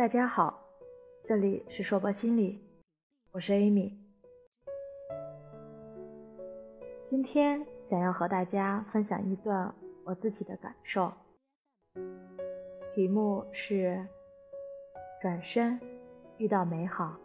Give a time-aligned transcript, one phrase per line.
[0.00, 0.64] 大家好，
[1.28, 2.58] 这里是硕博心理，
[3.32, 3.98] 我是 Amy。
[7.10, 9.74] 今天想要和大家分享一段
[10.06, 11.12] 我自己的感受，
[12.94, 14.08] 题目是
[15.20, 15.78] “转身
[16.38, 17.20] 遇到美好”。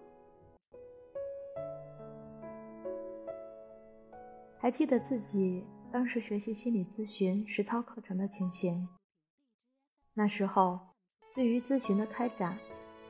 [4.60, 8.90] 还记得自己当时学习心理咨询实操课程的情形，
[10.14, 10.95] 那时候。
[11.36, 12.58] 对于咨询的开展，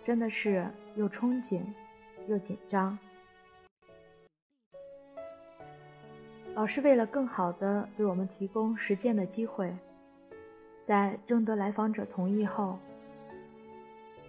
[0.03, 1.61] 真的是又憧憬
[2.27, 2.97] 又紧张。
[6.55, 9.71] 老师为了更好的为我们提供实践的机会，
[10.87, 12.79] 在征得来访者同意后，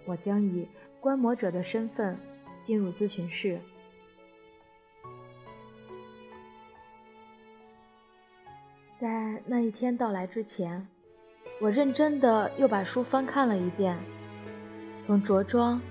[0.05, 0.67] 我将以
[0.99, 2.15] 观摩者的身份
[2.63, 3.59] 进入咨询室。
[8.99, 10.87] 在那一天到来之前。
[11.59, 13.97] 我认真的又把书翻看了一遍，
[15.07, 15.81] 从着装、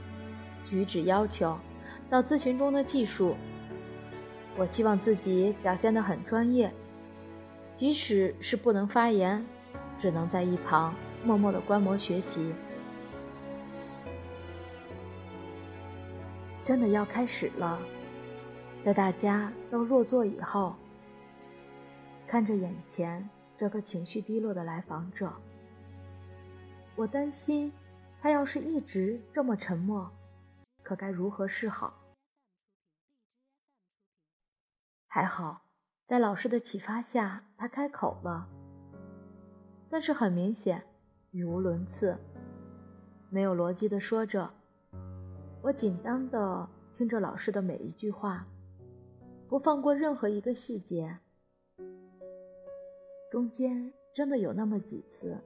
[0.70, 1.58] 举止要求
[2.08, 3.34] 到咨询中的技术，
[4.56, 6.72] 我希望自己表现得很专业，
[7.76, 9.44] 即使是不能发言，
[10.00, 10.94] 只能在一旁
[11.24, 12.54] 默默的观摩学习。
[16.64, 17.76] 真的要开始了，
[18.84, 20.76] 在大家都落座以后，
[22.28, 23.28] 看着眼前
[23.58, 25.32] 这个情绪低落的来访者。
[26.98, 27.70] 我担心，
[28.22, 30.10] 他要是一直这么沉默，
[30.82, 31.92] 可该如何是好？
[35.06, 35.60] 还好，
[36.06, 38.48] 在老师的启发下，他开口了，
[39.90, 40.82] 但是很明显，
[41.32, 42.16] 语无伦次，
[43.28, 44.50] 没有逻辑的说着。
[45.60, 48.46] 我紧张的听着老师的每一句话，
[49.48, 51.18] 不放过任何一个细节。
[53.30, 55.38] 中间真的有那么几次。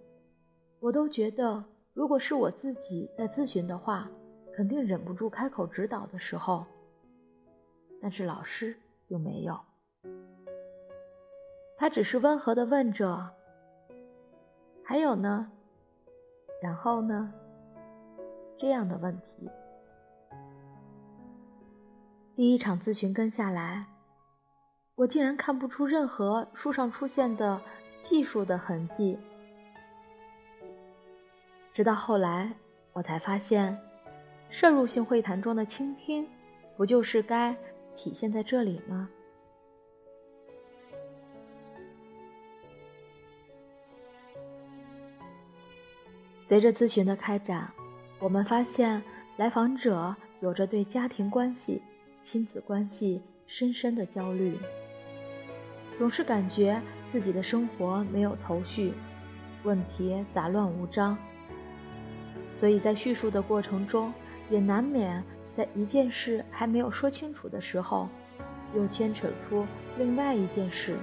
[0.80, 4.10] 我都觉得，如果是我自己在咨询的话，
[4.54, 6.64] 肯定忍不住开口指导的时候。
[8.00, 8.74] 但是老师
[9.08, 9.60] 又没有，
[11.76, 13.30] 他只是温和的问着
[14.82, 15.52] ：“还有呢？
[16.62, 17.32] 然后呢？”
[18.58, 19.50] 这样的问题。
[22.34, 23.84] 第一场咨询跟下来，
[24.94, 27.60] 我竟然看不出任何书上出现的
[28.00, 29.18] 技术的痕迹。
[31.72, 32.52] 直到后来，
[32.92, 33.78] 我才发现，
[34.50, 36.26] 摄入性会谈中的倾听，
[36.76, 37.56] 不就是该
[37.96, 39.08] 体现在这里吗？
[46.42, 47.70] 随着咨询的开展，
[48.18, 49.00] 我们发现
[49.36, 51.80] 来访者有着对家庭关系、
[52.22, 54.58] 亲子关系深深的焦虑，
[55.96, 56.82] 总是感觉
[57.12, 58.92] 自己的生活没有头绪，
[59.62, 61.16] 问题杂乱无章。
[62.60, 64.12] 所以在叙述的过程中，
[64.50, 65.24] 也难免
[65.56, 68.06] 在一件事还没有说清楚的时候，
[68.76, 69.66] 又牵扯出
[69.96, 70.98] 另外一件事。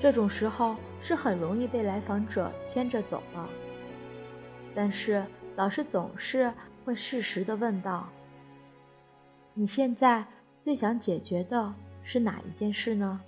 [0.00, 3.48] 这种时候是很容易被来访者牵着走了。
[4.72, 5.26] 但是
[5.56, 6.52] 老师总是
[6.84, 8.08] 会适时的问道
[9.52, 10.24] ：“你现在
[10.60, 13.20] 最想解决的是哪一件事呢？”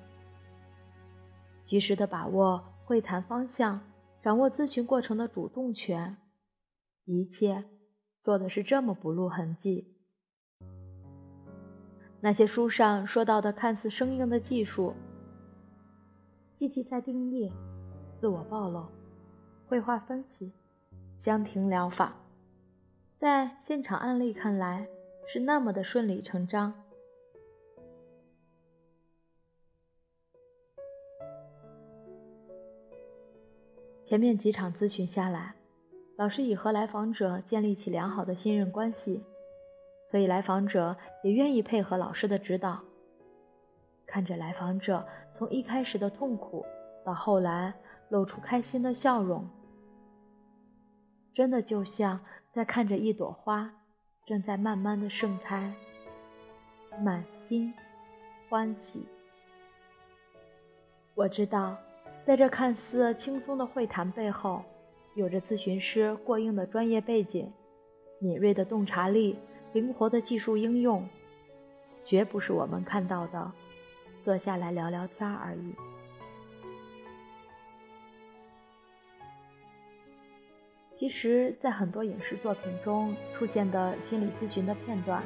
[1.67, 3.81] 及时的把握会谈方向，
[4.23, 6.17] 掌握咨询过程的主动权。
[7.05, 7.65] 一切
[8.21, 9.95] 做的是这么不露痕迹。
[12.21, 14.95] 那些书上说到的看似生硬的技术，
[16.57, 17.53] 积极在定义、
[18.19, 18.87] 自我暴露、
[19.69, 20.51] 绘画分析、
[21.19, 22.17] 香庭疗法，
[23.19, 24.89] 在现场案例看来
[25.27, 26.73] 是那么的顺理成章。
[34.07, 35.55] 前面几场咨询下来。
[36.17, 39.25] 老师已和来访者建立起良好的信任关系，
[40.11, 42.81] 所以来访者也愿意配合老师的指导。
[44.07, 46.65] 看着来访者从一开始的痛苦
[47.05, 47.75] 到后来
[48.11, 49.49] 露出开心的笑容，
[51.35, 52.21] 真的就像
[52.53, 53.75] 在看着一朵花
[54.25, 55.75] 正在慢慢的盛开，
[57.03, 57.75] 满心
[58.49, 59.05] 欢喜。
[61.17, 61.77] 我知道，
[62.25, 64.63] 在这看似轻松的会谈背后。
[65.15, 67.53] 有着咨询师过硬的专业背景、
[68.19, 69.39] 敏锐的洞察力、
[69.73, 71.09] 灵活的技术应用，
[72.05, 73.53] 绝不是我们看到的
[74.23, 75.75] 坐下来聊聊天而已。
[80.99, 85.23] 其实，在很多影视作品中出现的心理咨询的片段，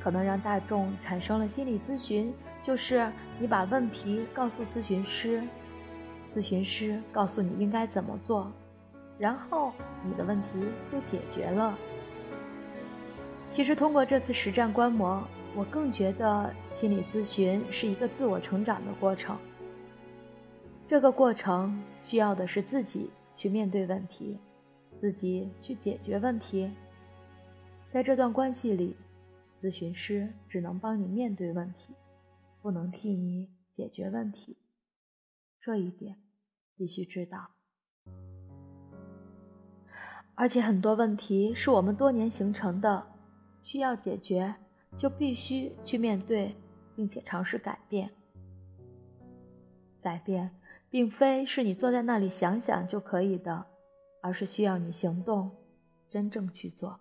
[0.00, 3.10] 可能让大众产生了心理咨询就是
[3.40, 5.42] 你把问题告诉咨询师。
[6.34, 8.50] 咨询师告诉你应该怎么做，
[9.18, 9.72] 然后
[10.04, 10.48] 你的问题
[10.90, 11.78] 就解决了。
[13.52, 15.22] 其实通过这次实战观摩，
[15.54, 19.38] 我更觉得心理咨询是一个自我成长的过程。
[20.88, 24.36] 这个过程需要的是自己去面对问题，
[25.00, 26.68] 自己去解决问题。
[27.92, 28.96] 在这段关系里，
[29.62, 31.94] 咨询师只能帮你面对问题，
[32.60, 34.56] 不能替你解决问题。
[35.64, 36.16] 这一点
[36.76, 37.50] 必须知道。
[40.34, 43.06] 而且很多问题是我们多年形成的，
[43.62, 44.54] 需要解决，
[44.98, 46.54] 就必须去面对，
[46.94, 48.10] 并且尝试改变。
[50.02, 50.54] 改变
[50.90, 53.64] 并非是你坐在那里想想就可以的，
[54.20, 55.50] 而是需要你行动，
[56.10, 57.00] 真正去做。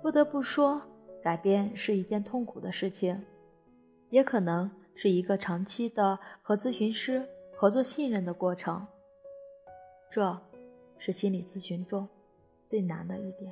[0.00, 0.80] 不得不说，
[1.22, 3.22] 改变是一件痛苦的事情，
[4.08, 8.86] 也可能是一个长期的和咨询师合作信任的过程。
[10.10, 10.40] 这。
[11.02, 12.06] 是心理咨询中
[12.68, 13.50] 最难的一点。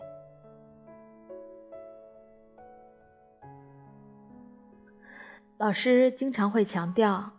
[5.57, 7.33] 老师经常会强调，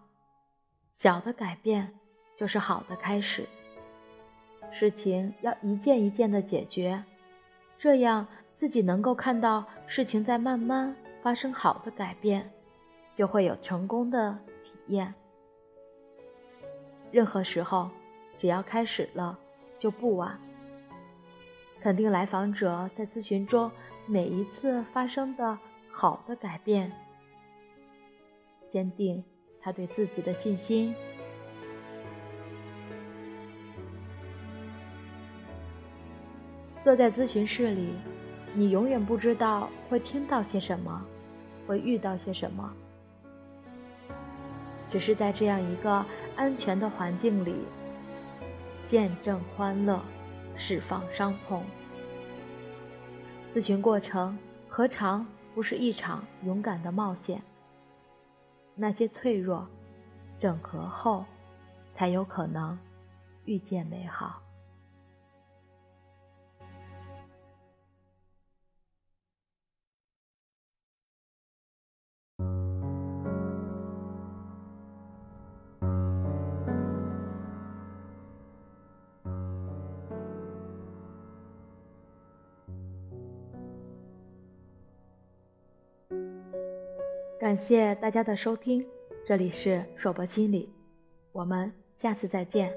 [0.94, 1.94] 小的改变
[2.36, 3.48] 就是好的开始。
[4.72, 7.04] 事情要一件一件的解决，
[7.78, 8.26] 这样
[8.56, 12.52] 自己能够看到事情在慢慢发生好的改变，
[13.20, 15.14] 就会有成功的体验。
[17.12, 17.90] 任何时候，
[18.40, 19.38] 只要开始了。
[19.78, 20.40] 就不晚。
[21.82, 23.70] 肯定来访者在咨询中
[24.06, 25.58] 每一次发生的
[25.90, 26.92] 好的改变，
[28.70, 29.22] 坚定
[29.62, 30.96] 他对自己的信心。
[36.82, 37.94] 坐在咨询室里，
[38.54, 41.06] 你永远不知道会听到些什么，
[41.68, 42.74] 会遇到些什么。
[44.92, 46.06] 只是在这样一个
[46.36, 47.56] 安全的环境里。
[48.88, 50.02] 见证欢乐，
[50.58, 51.64] 释放伤痛。
[53.54, 54.38] 咨询过程
[54.68, 57.42] 何尝不是一场勇敢的冒险？
[58.76, 59.68] 那些脆弱，
[60.40, 61.26] 整合后，
[61.94, 62.78] 才有可能
[63.46, 64.42] 遇见美好。
[87.50, 88.86] 感谢大家的收听，
[89.26, 90.70] 这里是硕博心理，
[91.32, 92.72] 我们下次再见。